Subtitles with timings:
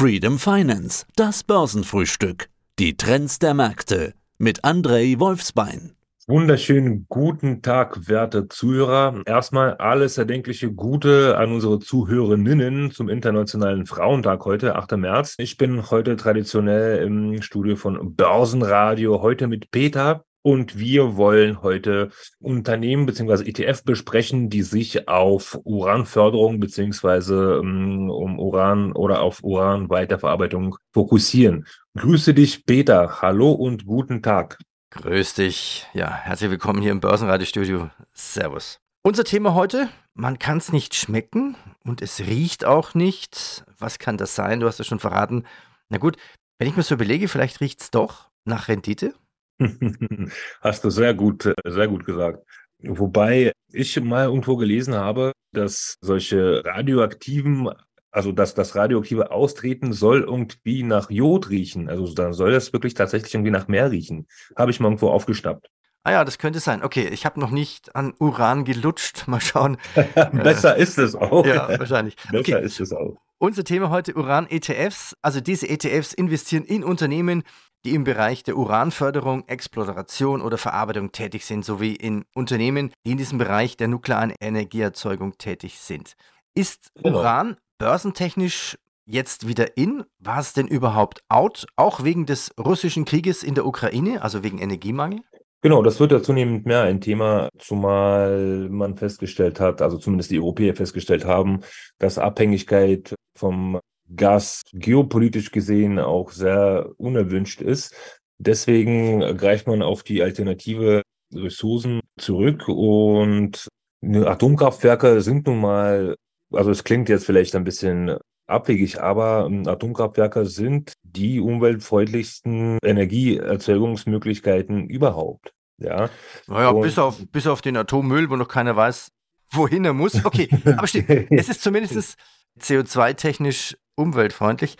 [0.00, 2.48] Freedom Finance, das Börsenfrühstück.
[2.78, 5.92] Die Trends der Märkte mit Andrei Wolfsbein.
[6.26, 9.20] Wunderschönen guten Tag, werte Zuhörer.
[9.26, 14.92] Erstmal alles erdenkliche Gute an unsere Zuhörerinnen zum Internationalen Frauentag heute, 8.
[14.92, 15.34] März.
[15.36, 20.24] Ich bin heute traditionell im Studio von Börsenradio, heute mit Peter.
[20.42, 28.38] Und wir wollen heute Unternehmen beziehungsweise ETF besprechen, die sich auf Uranförderung beziehungsweise ähm, um
[28.38, 31.66] Uran oder auf Uranweiterverarbeitung fokussieren.
[31.98, 33.20] Grüße dich, Peter.
[33.20, 34.58] Hallo und guten Tag.
[34.92, 35.86] Grüß dich.
[35.92, 37.90] Ja, herzlich willkommen hier im Börsenradiostudio.
[38.14, 38.80] Servus.
[39.02, 43.64] Unser Thema heute, man kann es nicht schmecken und es riecht auch nicht.
[43.78, 44.60] Was kann das sein?
[44.60, 45.44] Du hast es schon verraten.
[45.90, 46.16] Na gut,
[46.58, 49.14] wenn ich mir so überlege, vielleicht riecht es doch nach Rendite.
[50.60, 52.44] Hast du sehr gut, sehr gut gesagt.
[52.82, 57.70] Wobei ich mal irgendwo gelesen habe, dass solche radioaktiven,
[58.10, 61.88] also dass das radioaktive Austreten soll irgendwie nach Jod riechen.
[61.88, 64.26] Also dann soll das wirklich tatsächlich irgendwie nach Meer riechen.
[64.56, 65.68] Habe ich mal irgendwo aufgeschnappt.
[66.02, 66.82] Ah ja, das könnte sein.
[66.82, 69.24] Okay, ich habe noch nicht an Uran gelutscht.
[69.28, 69.76] Mal schauen.
[70.32, 71.44] Besser ist es auch.
[71.44, 72.16] Ja, wahrscheinlich.
[72.30, 72.64] Besser okay.
[72.64, 73.18] ist es auch.
[73.42, 75.16] Unser Thema heute Uran-ETFs.
[75.22, 77.42] Also diese ETFs investieren in Unternehmen,
[77.86, 83.16] die im Bereich der Uranförderung, Exploration oder Verarbeitung tätig sind, sowie in Unternehmen, die in
[83.16, 86.16] diesem Bereich der nuklearen Energieerzeugung tätig sind.
[86.54, 87.20] Ist genau.
[87.20, 90.04] Uran börsentechnisch jetzt wieder in?
[90.18, 91.66] War es denn überhaupt out?
[91.76, 95.20] Auch wegen des russischen Krieges in der Ukraine, also wegen Energiemangel?
[95.62, 100.38] Genau, das wird ja zunehmend mehr ein Thema, zumal man festgestellt hat, also zumindest die
[100.38, 101.60] Europäer festgestellt haben,
[101.98, 103.78] dass Abhängigkeit vom
[104.16, 107.94] Gas geopolitisch gesehen auch sehr unerwünscht ist.
[108.38, 111.02] Deswegen greift man auf die alternative
[111.34, 113.68] Ressourcen zurück und
[114.02, 116.16] Atomkraftwerke sind nun mal,
[116.52, 118.16] also es klingt jetzt vielleicht ein bisschen
[118.50, 125.52] abwegig, aber Atomkraftwerke sind die umweltfreundlichsten Energieerzeugungsmöglichkeiten überhaupt.
[125.78, 126.10] Ja.
[126.46, 129.10] Naja, bis auf, bis auf den Atommüll, wo noch keiner weiß,
[129.52, 130.24] wohin er muss.
[130.24, 132.16] Okay, aber stimmt, es ist zumindest
[132.60, 134.76] CO2-technisch umweltfreundlich.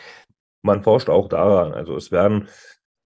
[0.62, 1.72] Man forscht auch daran.
[1.72, 2.48] Also es werden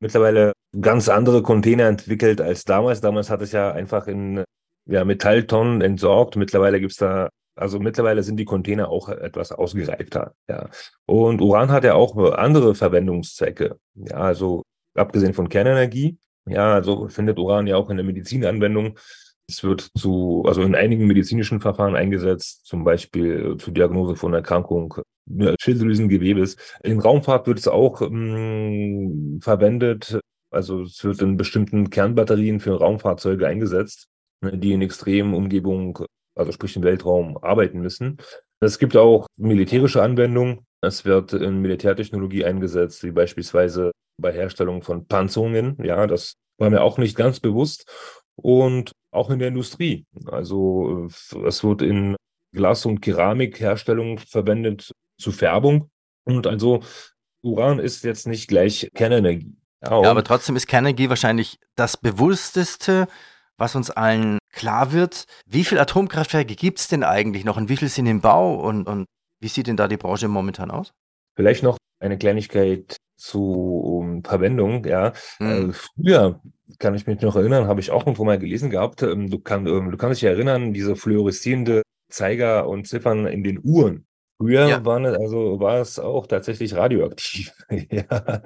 [0.00, 3.00] mittlerweile ganz andere Container entwickelt als damals.
[3.00, 4.44] Damals hat es ja einfach in
[4.86, 6.36] ja, Metalltonnen entsorgt.
[6.36, 10.34] Mittlerweile gibt es da, also mittlerweile sind die Container auch etwas ausgereifter.
[10.48, 10.68] Ja.
[11.06, 13.78] Und Uran hat ja auch andere Verwendungszwecke.
[13.94, 14.62] Ja, also
[14.94, 16.18] abgesehen von Kernenergie.
[16.46, 18.98] Ja, also findet Uran ja auch in der Medizinanwendung.
[19.48, 24.94] Es wird zu, also in einigen medizinischen Verfahren eingesetzt, zum Beispiel zur Diagnose von Erkrankung
[25.60, 26.56] Schilddrüsengewebes.
[26.82, 30.20] In Raumfahrt wird es auch ähm, verwendet.
[30.50, 34.08] Also es wird in bestimmten Kernbatterien für Raumfahrzeuge eingesetzt,
[34.40, 35.94] ne, die in extremen Umgebungen,
[36.34, 38.18] also sprich im Weltraum, arbeiten müssen.
[38.60, 40.66] Es gibt auch militärische Anwendungen.
[40.80, 45.76] Es wird in Militärtechnologie eingesetzt, wie beispielsweise bei Herstellung von Panzerungen.
[45.82, 47.90] Ja, das war mir auch nicht ganz bewusst.
[48.36, 50.06] Und auch in der Industrie.
[50.26, 51.08] Also
[51.46, 52.16] es wird in
[52.52, 55.90] Glas- und Keramikherstellung verwendet zur Färbung.
[56.24, 56.82] Und also
[57.42, 59.56] Uran ist jetzt nicht gleich Kernenergie.
[59.82, 63.06] Ja, ja aber trotzdem ist Kernenergie wahrscheinlich das Bewussteste,
[63.56, 65.26] was uns allen klar wird.
[65.46, 68.86] Wie viele Atomkraftwerke gibt es denn eigentlich noch und wie viele sind im Bau und,
[68.86, 69.06] und
[69.40, 70.92] wie sieht denn da die Branche momentan aus?
[71.36, 74.84] Vielleicht noch eine Kleinigkeit zu Verwendung.
[74.84, 75.70] Ja, hm.
[75.70, 76.40] äh, früher
[76.78, 79.02] kann ich mich noch erinnern, habe ich auch irgendwo mal gelesen gehabt.
[79.02, 83.60] Ähm, du, kann, ähm, du kannst dich erinnern, diese fluoreszierende Zeiger und Ziffern in den
[83.62, 84.06] Uhren.
[84.38, 84.84] Früher ja.
[84.84, 87.52] waren es, also war es auch tatsächlich radioaktiv.
[87.70, 88.42] ja,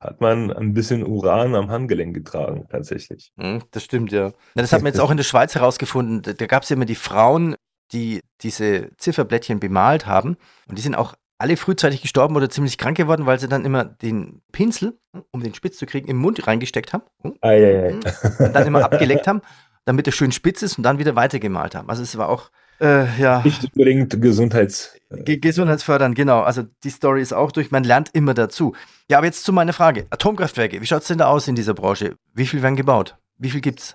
[0.00, 3.32] hat man ein bisschen Uran am Handgelenk getragen, tatsächlich.
[3.38, 4.32] Hm, das stimmt, ja.
[4.54, 6.36] Das hat man jetzt auch in der Schweiz herausgefunden.
[6.36, 7.54] Da gab es ja immer die Frauen,
[7.92, 10.36] die diese Zifferblättchen bemalt haben.
[10.66, 13.84] Und die sind auch alle frühzeitig gestorben oder ziemlich krank geworden, weil sie dann immer
[13.84, 14.98] den Pinsel,
[15.32, 17.04] um den spitz zu kriegen, im Mund reingesteckt haben.
[17.40, 18.44] Ei, ei, ei.
[18.44, 19.40] Und dann immer abgeleckt haben,
[19.84, 21.88] damit er schön spitz ist und dann wieder weitergemalt haben.
[21.88, 23.42] Also es war auch äh, ja.
[23.44, 24.96] Nicht unbedingt Gesundheits.
[25.10, 26.40] Ge Gesundheitsfördern, genau.
[26.40, 28.74] Also die Story ist auch durch, man lernt immer dazu.
[29.10, 30.06] Ja, aber jetzt zu meiner Frage.
[30.10, 32.16] Atomkraftwerke, wie schaut es denn da aus in dieser Branche?
[32.32, 33.16] Wie viel werden gebaut?
[33.38, 33.94] Wie viel gibt es?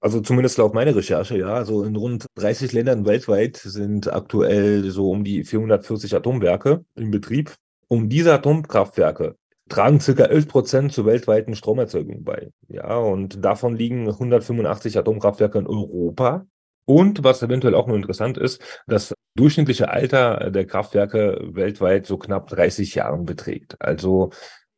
[0.00, 1.54] Also zumindest laut meiner Recherche, ja.
[1.54, 7.54] Also in rund 30 Ländern weltweit sind aktuell so um die 440 Atomwerke in Betrieb.
[7.88, 9.36] Und diese Atomkraftwerke
[9.68, 12.50] tragen circa 11 Prozent zur weltweiten Stromerzeugung bei.
[12.68, 16.46] Ja, und davon liegen 185 Atomkraftwerke in Europa
[16.84, 22.48] und was eventuell auch noch interessant ist, das durchschnittliche Alter der Kraftwerke weltweit so knapp
[22.48, 23.76] 30 Jahren beträgt.
[23.80, 24.30] Also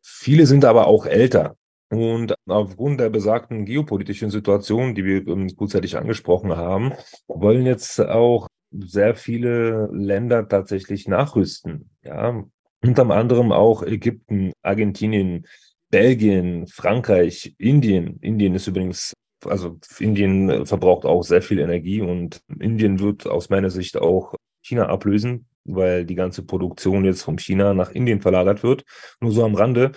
[0.03, 1.57] viele sind aber auch älter.
[1.91, 6.93] Und aufgrund der besagten geopolitischen Situation, die wir ähm, kurzzeitig angesprochen haben,
[7.29, 11.91] wollen jetzt auch sehr viele Länder tatsächlich nachrüsten.
[12.03, 12.43] Ja,
[12.83, 15.47] unter anderem auch Ägypten, Argentinien,
[15.91, 18.19] Belgien, Frankreich, Indien.
[18.21, 19.13] Indien ist übrigens,
[19.47, 24.87] also Indien verbraucht auch sehr viel Energie und Indien wird aus meiner Sicht auch China
[24.87, 28.85] ablösen, weil die ganze Produktion jetzt vom China nach Indien verlagert wird.
[29.21, 29.93] Nur so am Rande.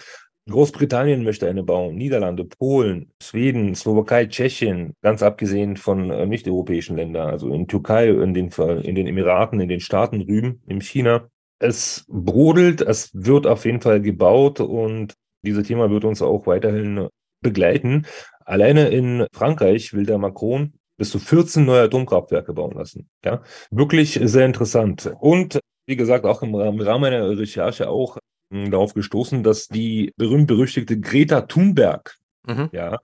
[0.49, 7.29] Großbritannien möchte eine bauen, Niederlande, Polen, Schweden, Slowakei, Tschechien, ganz abgesehen von äh, nicht-europäischen Ländern,
[7.29, 8.49] also in Türkei, in den,
[8.83, 11.27] in den Emiraten, in den Staaten drüben, in China.
[11.59, 17.09] Es brodelt, es wird auf jeden Fall gebaut und dieses Thema wird uns auch weiterhin
[17.47, 18.05] begleiten.
[18.45, 23.09] Alleine in Frankreich will der Macron bis zu 14 neue Atomkraftwerke bauen lassen.
[23.23, 23.41] Ja,
[23.71, 25.11] wirklich sehr interessant.
[25.19, 28.17] Und wie gesagt, auch im Rahmen meiner Recherche auch
[28.51, 32.69] hm, darauf gestoßen, dass die berühmt-berüchtigte Greta Thunberg, mhm.
[32.71, 32.99] ja,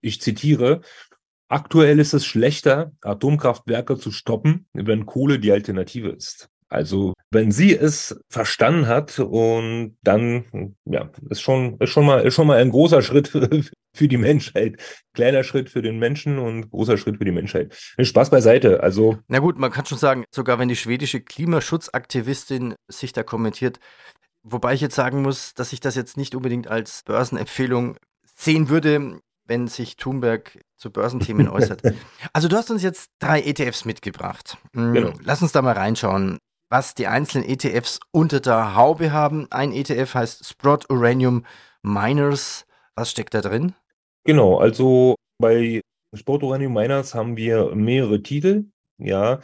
[0.00, 0.80] ich zitiere,
[1.48, 6.48] aktuell ist es schlechter, Atomkraftwerke zu stoppen, wenn Kohle die Alternative ist.
[6.68, 12.34] Also wenn sie es verstanden hat und dann, ja, ist schon, ist schon mal, ist
[12.34, 13.32] schon mal ein großer Schritt
[13.94, 14.76] für die Menschheit.
[15.14, 17.74] Kleiner Schritt für den Menschen und großer Schritt für die Menschheit.
[18.00, 18.82] Spaß beiseite.
[18.82, 19.18] Also.
[19.28, 23.78] Na gut, man kann schon sagen, sogar wenn die schwedische Klimaschutzaktivistin sich da kommentiert,
[24.42, 27.96] wobei ich jetzt sagen muss, dass ich das jetzt nicht unbedingt als Börsenempfehlung
[28.36, 31.82] sehen würde, wenn sich Thunberg zu Börsenthemen äußert.
[32.32, 34.56] Also du hast uns jetzt drei ETFs mitgebracht.
[34.74, 35.12] Hm, genau.
[35.22, 36.38] Lass uns da mal reinschauen
[36.70, 39.48] was die einzelnen ETFs unter der Haube haben.
[39.50, 41.44] Ein ETF heißt Sprott Uranium
[41.82, 42.64] Miners.
[42.94, 43.74] Was steckt da drin?
[44.24, 45.80] Genau, also bei
[46.14, 48.66] Sprott Uranium Miners haben wir mehrere Titel.
[48.98, 49.40] Ja,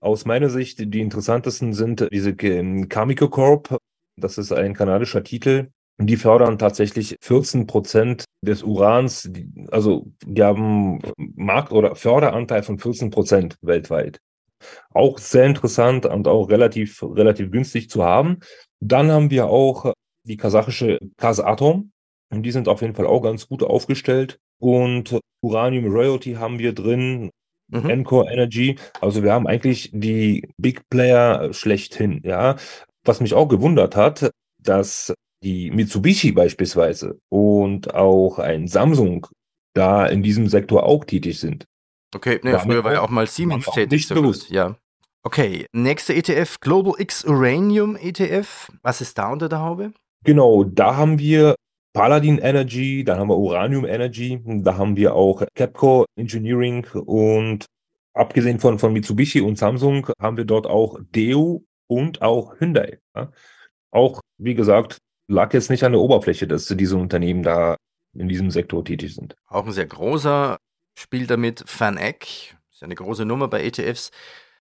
[0.00, 3.76] aus meiner Sicht die interessantesten sind diese Kamiko Corp.
[4.16, 5.70] Das ist ein kanadischer Titel.
[5.98, 9.30] Die fördern tatsächlich 14 Prozent des Urans,
[9.70, 14.18] also die haben Markt- oder Förderanteil von 14 Prozent weltweit.
[14.94, 18.38] Auch sehr interessant und auch relativ, relativ günstig zu haben.
[18.80, 19.92] Dann haben wir auch
[20.24, 21.89] die kasachische Kasatom.
[22.30, 24.38] Und die sind auf jeden Fall auch ganz gut aufgestellt.
[24.60, 27.30] Und Uranium Royalty haben wir drin,
[27.68, 27.90] mhm.
[27.90, 28.76] Encore Energy.
[29.00, 32.56] Also wir haben eigentlich die Big Player schlechthin, ja.
[33.04, 34.30] Was mich auch gewundert hat,
[34.62, 39.26] dass die Mitsubishi beispielsweise und auch ein Samsung
[39.74, 41.64] da in diesem Sektor auch tätig sind.
[42.14, 43.90] Okay, ne, früher war ja auch mal Siemens tätig.
[43.92, 44.48] Nicht so bewusst.
[44.48, 44.56] Gut.
[44.56, 44.76] Ja.
[45.22, 48.72] Okay, nächster ETF, Global X Uranium ETF.
[48.82, 49.92] Was ist da unter der Haube?
[50.24, 51.54] Genau, da haben wir
[51.92, 57.66] Paladin Energy, da haben wir Uranium Energy, da haben wir auch Capco Engineering und
[58.14, 63.00] abgesehen von, von Mitsubishi und Samsung haben wir dort auch Deo und auch Hyundai.
[63.16, 63.32] Ja.
[63.90, 67.76] Auch, wie gesagt, lag jetzt nicht an der Oberfläche, dass diese Unternehmen da
[68.14, 69.34] in diesem Sektor tätig sind.
[69.46, 70.58] Auch ein sehr großer
[70.96, 74.10] spielt damit FANEC, ist eine große Nummer bei ETFs.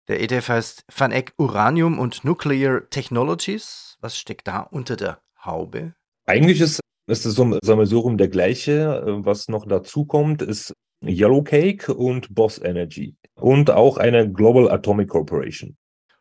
[0.08, 3.98] Der ETF heißt FANEC Uranium und Nuclear Technologies.
[4.00, 5.94] Was steckt da unter der Haube?
[6.26, 9.02] Eigentlich ist, ist das Sammelsurium der gleiche.
[9.24, 10.74] Was noch dazu kommt, ist
[11.04, 15.78] Yellowcake und Boss Energy und auch eine Global Atomic Corporation.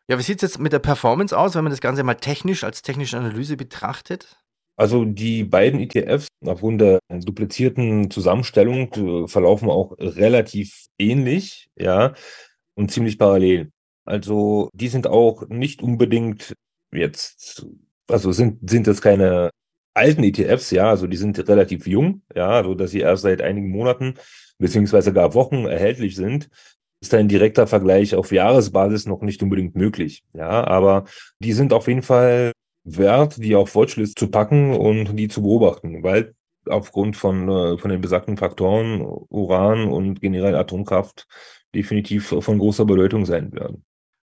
[0.09, 2.63] Ja, wie sieht es jetzt mit der Performance aus, wenn man das Ganze mal technisch
[2.63, 4.37] als technische Analyse betrachtet?
[4.77, 12.13] Also die beiden ETFs aufgrund der duplizierten Zusammenstellung äh, verlaufen auch relativ ähnlich, ja,
[12.75, 13.71] und ziemlich parallel.
[14.05, 16.53] Also die sind auch nicht unbedingt
[16.93, 17.65] jetzt,
[18.07, 19.49] also sind, sind das keine
[19.97, 23.69] alten ETFs, ja, also die sind relativ jung, ja, so dass sie erst seit einigen
[23.69, 24.15] Monaten
[24.59, 26.49] beziehungsweise gar Wochen erhältlich sind,
[27.01, 31.05] ist ein direkter Vergleich auf Jahresbasis noch nicht unbedingt möglich, ja, aber
[31.39, 36.03] die sind auf jeden Fall wert, die auf Watchlist zu packen und die zu beobachten,
[36.03, 36.33] weil
[36.65, 41.27] aufgrund von, äh, von den besagten Faktoren Uran und generell Atomkraft
[41.75, 43.83] definitiv von großer Bedeutung sein werden.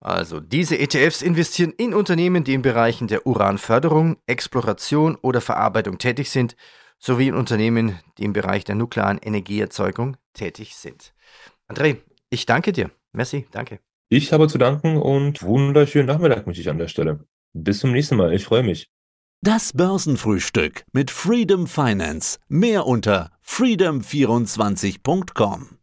[0.06, 6.30] Also diese ETFs investieren in Unternehmen, die in Bereichen der Uranförderung, Exploration oder Verarbeitung tätig
[6.30, 6.54] sind,
[6.96, 11.12] sowie in Unternehmen, die im Bereich der nuklearen Energieerzeugung tätig sind.
[11.68, 11.96] André,
[12.30, 12.92] ich danke dir.
[13.10, 13.80] Merci, danke.
[14.08, 17.26] Ich habe zu danken und wunderschönen Nachmittag möchte ich an der Stelle.
[17.52, 18.32] Bis zum nächsten Mal.
[18.32, 18.88] Ich freue mich.
[19.42, 22.38] Das Börsenfrühstück mit Freedom Finance.
[22.46, 25.78] Mehr unter freedom24.com.